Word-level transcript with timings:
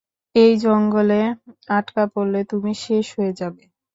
এই 0.35 0.51
জঙ্গলে 0.63 1.21
আটকা 1.69 2.03
পরলে 2.13 2.41
তুমি 2.51 2.71
শেষ 2.83 3.05
হয়ে 3.17 3.33
যাবে। 3.39 3.63